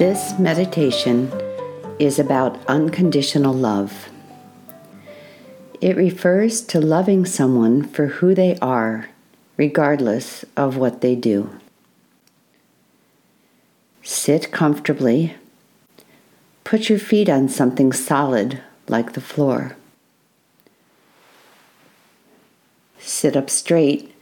[0.00, 1.30] This meditation
[1.98, 4.08] is about unconditional love.
[5.82, 9.10] It refers to loving someone for who they are,
[9.58, 11.50] regardless of what they do.
[14.02, 15.34] Sit comfortably.
[16.64, 19.76] Put your feet on something solid like the floor.
[22.98, 24.14] Sit up straight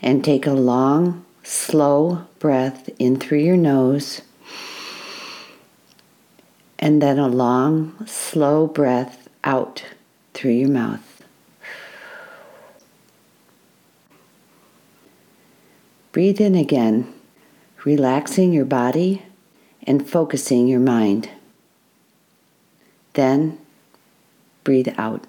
[0.00, 4.22] and take a long, slow breath in through your nose
[6.80, 9.84] and then a long, slow breath out
[10.32, 11.22] through your mouth.
[16.10, 17.12] Breathe in again,
[17.84, 19.22] relaxing your body
[19.84, 21.28] and focusing your mind.
[23.12, 23.58] Then
[24.64, 25.26] breathe out.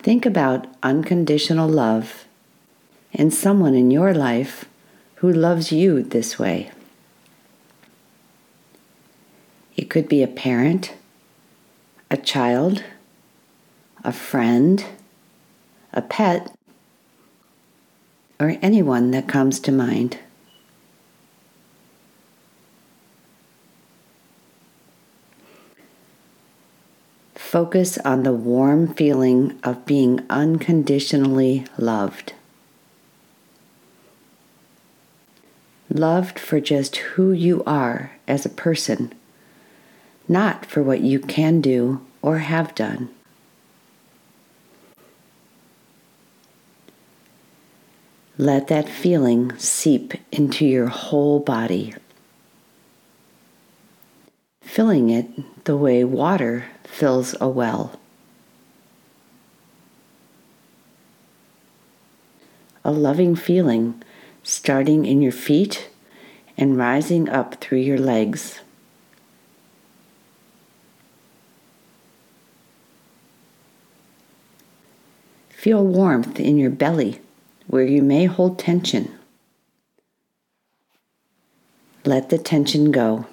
[0.00, 2.26] Think about unconditional love
[3.14, 4.66] and someone in your life
[5.24, 6.70] who loves you this way.
[9.74, 10.92] It could be a parent,
[12.10, 12.84] a child,
[14.04, 14.84] a friend,
[15.94, 16.54] a pet,
[18.38, 20.18] or anyone that comes to mind.
[27.34, 32.34] Focus on the warm feeling of being unconditionally loved.
[35.90, 39.12] Loved for just who you are as a person,
[40.28, 43.08] not for what you can do or have done.
[48.36, 51.94] Let that feeling seep into your whole body,
[54.60, 58.00] filling it the way water fills a well.
[62.84, 64.02] A loving feeling
[64.44, 65.88] starting in your feet
[66.56, 68.60] and rising up through your legs.
[75.48, 77.20] Feel warmth in your belly
[77.66, 79.18] where you may hold tension.
[82.04, 83.26] Let the tension go.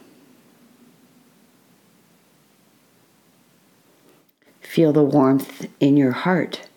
[4.62, 6.70] Feel the warmth in your heart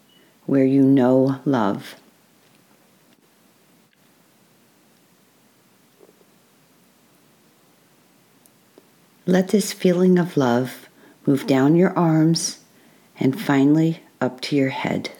[0.47, 1.95] where you know love.
[9.27, 10.89] Let this feeling of love
[11.27, 12.61] move down your arms
[13.19, 15.11] and finally up to your head.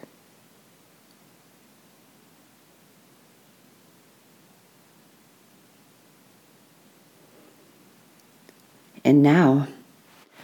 [9.03, 9.67] And now,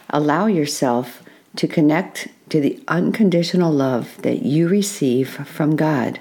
[0.10, 1.24] allow yourself
[1.56, 6.20] to connect to the unconditional love that you receive from God.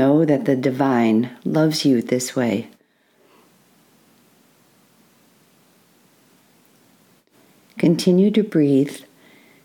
[0.00, 2.68] Know that the divine loves you this way.
[7.76, 8.96] Continue to breathe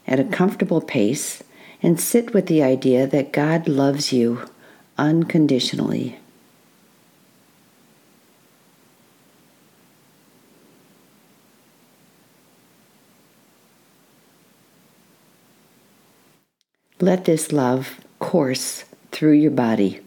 [0.05, 1.41] at a comfortable pace
[1.81, 4.41] and sit with the idea that God loves you
[4.97, 6.19] unconditionally.
[16.99, 20.01] Let this love course through your body.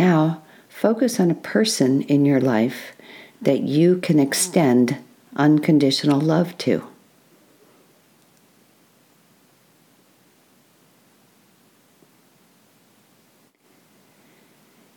[0.00, 2.92] Now, focus on a person in your life
[3.42, 4.96] that you can extend
[5.36, 6.88] unconditional love to.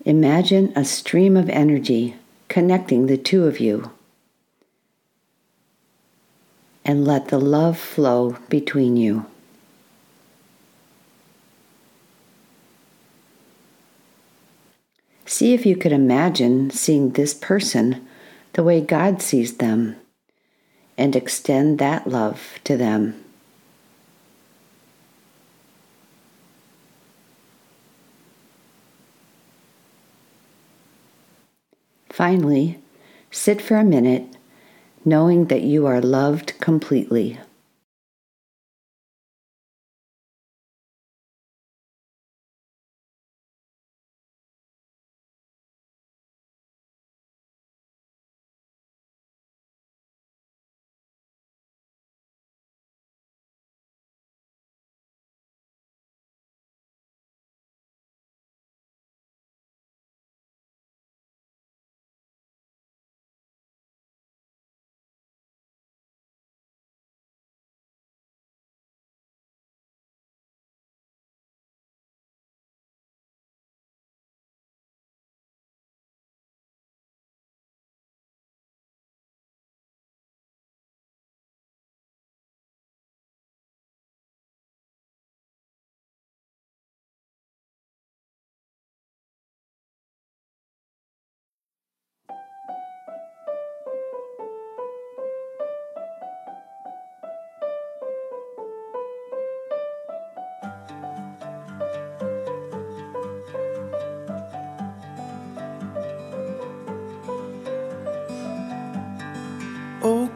[0.06, 2.16] Imagine a stream of energy
[2.48, 3.92] connecting the two of you.
[6.86, 9.26] And let the love flow between you.
[15.34, 18.08] See if you could imagine seeing this person
[18.54, 19.96] the way God sees them
[20.96, 23.26] and extend that love to them.
[32.12, 32.78] Finally,
[33.32, 34.38] sit for a minute
[35.04, 37.40] knowing that you are loved completely.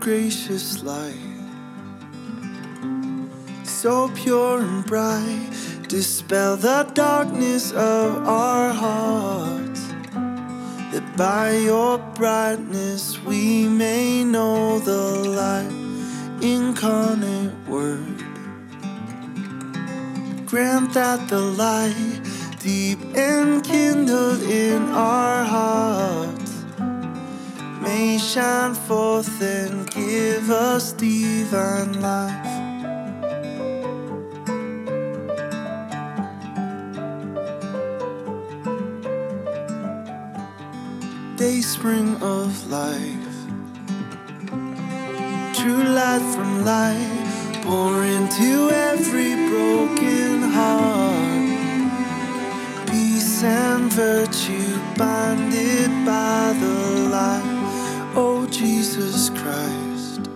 [0.07, 1.19] Gracious light,
[3.65, 5.49] so pure and bright,
[5.89, 9.81] dispel the darkness of our hearts,
[10.93, 15.03] that by your brightness we may know the
[15.41, 15.75] light,
[16.41, 18.23] incarnate word.
[20.45, 22.21] Grant that the light
[22.59, 25.43] deep enkindled in our
[28.27, 32.55] shine forth and give us divine life.
[41.37, 43.37] Day spring of life,
[45.53, 51.47] true light from light, pour into every broken heart.
[52.89, 56.96] Peace and virtue binded by the
[58.51, 60.29] Jesus Christ.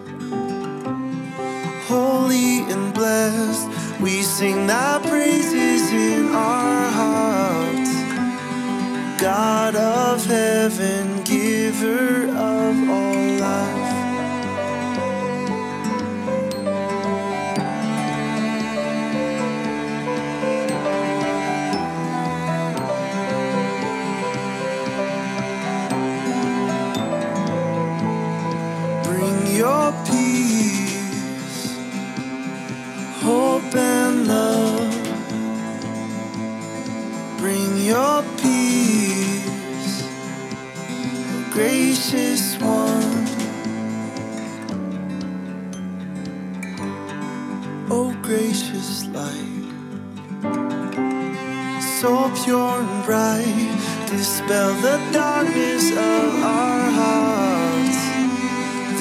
[1.87, 3.67] Holy and blessed,
[4.01, 7.93] we sing thy praises in our hearts.
[9.21, 11.10] God of heaven,
[30.05, 31.77] peace,
[33.21, 34.93] hope and love.
[37.37, 40.07] Bring your peace,
[41.51, 43.27] gracious one.
[47.89, 49.69] Oh gracious light,
[51.99, 57.20] so pure and bright, dispel the darkness of our hearts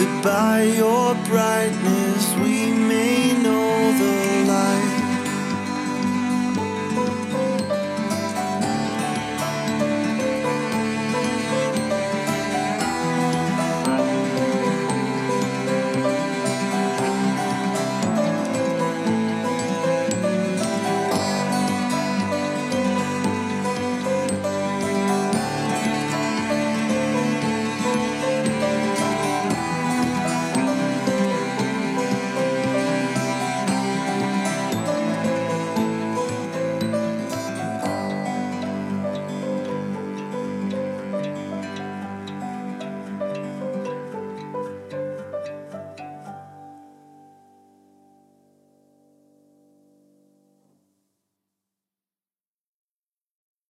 [0.00, 3.39] that by your brightness we may